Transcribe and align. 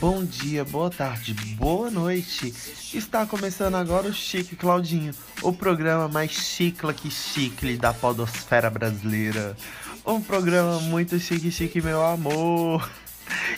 Bom 0.00 0.24
dia, 0.24 0.64
boa 0.64 0.90
tarde, 0.90 1.32
boa 1.56 1.90
noite. 1.90 2.52
Está 2.92 3.24
começando 3.24 3.76
agora 3.76 4.08
o 4.08 4.12
Chique 4.12 4.56
Claudinho, 4.56 5.14
o 5.42 5.52
programa 5.52 6.08
mais 6.08 6.32
chicla 6.32 6.92
que 6.92 7.10
chicle 7.10 7.76
da 7.76 7.94
podosfera 7.94 8.68
brasileira. 8.68 9.56
Um 10.04 10.20
programa 10.20 10.80
muito 10.80 11.18
chique, 11.18 11.50
chique, 11.50 11.80
meu 11.80 12.04
amor. 12.04 12.88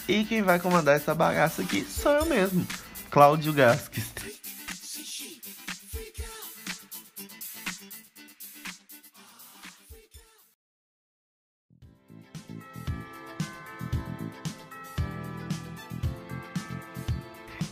E 0.06 0.24
quem 0.24 0.42
vai 0.42 0.58
comandar 0.58 0.96
essa 0.96 1.14
bagaça 1.14 1.62
aqui 1.62 1.82
sou 1.82 2.12
eu 2.12 2.26
mesmo, 2.26 2.66
Cláudio 3.10 3.52
Gasques. 3.52 4.04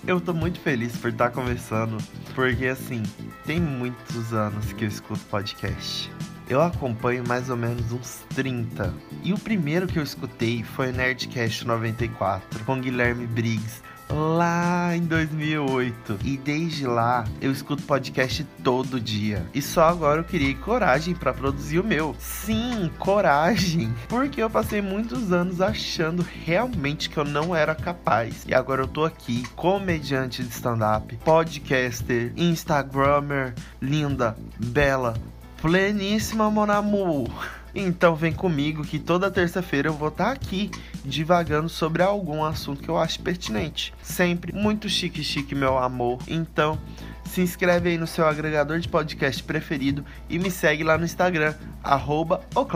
Eu 0.04 0.20
tô 0.20 0.34
muito 0.34 0.58
feliz 0.58 0.96
por 0.96 1.10
estar 1.10 1.30
conversando, 1.30 1.96
porque 2.34 2.66
assim, 2.66 3.04
tem 3.46 3.60
muitos 3.60 4.32
anos 4.32 4.72
que 4.72 4.84
eu 4.84 4.88
escuto 4.88 5.20
podcast. 5.26 6.10
Eu 6.48 6.60
acompanho 6.60 7.22
mais 7.26 7.48
ou 7.48 7.56
menos 7.56 7.92
uns 7.92 8.24
30. 8.34 8.92
E 9.22 9.32
o 9.32 9.38
primeiro 9.38 9.86
que 9.86 10.00
eu 10.00 10.02
escutei 10.02 10.64
foi 10.64 10.90
o 10.90 10.92
Nerdcast 10.92 11.64
94, 11.64 12.64
com 12.64 12.80
Guilherme 12.80 13.28
Briggs, 13.28 13.80
lá 14.12 14.94
em 14.94 15.02
2008. 15.02 16.18
E 16.24 16.36
desde 16.36 16.86
lá 16.86 17.24
eu 17.40 17.50
escuto 17.50 17.82
podcast 17.82 18.44
todo 18.62 19.00
dia. 19.00 19.46
E 19.54 19.62
só 19.62 19.84
agora 19.84 20.20
eu 20.20 20.24
criei 20.24 20.54
coragem 20.54 21.14
para 21.14 21.32
produzir 21.32 21.78
o 21.78 21.84
meu. 21.84 22.14
Sim, 22.18 22.90
coragem. 22.98 23.92
Porque 24.08 24.42
eu 24.42 24.50
passei 24.50 24.82
muitos 24.82 25.32
anos 25.32 25.60
achando 25.60 26.24
realmente 26.44 27.08
que 27.08 27.16
eu 27.16 27.24
não 27.24 27.56
era 27.56 27.74
capaz. 27.74 28.44
E 28.46 28.54
agora 28.54 28.82
eu 28.82 28.88
tô 28.88 29.04
aqui, 29.04 29.42
comediante 29.56 30.42
de 30.42 30.50
stand-up, 30.50 31.16
podcaster, 31.18 32.32
instagrammer, 32.36 33.54
linda, 33.80 34.36
bela, 34.58 35.14
pleníssima 35.60 36.50
Monamu. 36.50 37.28
Então 37.74 38.14
vem 38.14 38.32
comigo 38.32 38.84
que 38.84 38.98
toda 38.98 39.30
terça-feira 39.30 39.88
eu 39.88 39.94
vou 39.94 40.08
estar 40.08 40.26
tá 40.26 40.32
aqui 40.32 40.70
divagando 41.04 41.68
sobre 41.68 42.02
algum 42.02 42.44
assunto 42.44 42.82
que 42.82 42.88
eu 42.88 42.98
acho 42.98 43.20
pertinente. 43.20 43.94
Sempre 44.02 44.52
muito 44.52 44.88
chique 44.88 45.22
chique, 45.24 45.54
meu 45.54 45.78
amor. 45.78 46.18
Então, 46.28 46.78
se 47.24 47.40
inscreve 47.40 47.90
aí 47.90 47.98
no 47.98 48.06
seu 48.06 48.26
agregador 48.26 48.78
de 48.78 48.88
podcast 48.88 49.42
preferido 49.42 50.04
e 50.28 50.38
me 50.38 50.50
segue 50.50 50.84
lá 50.84 50.98
no 50.98 51.04
Instagram, 51.04 51.54
arroba 51.82 52.42
o 52.54 52.66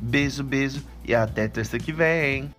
Beijo, 0.00 0.42
beijo 0.42 0.82
e 1.04 1.14
até 1.14 1.48
terça 1.48 1.78
que 1.78 1.92
vem. 1.92 2.50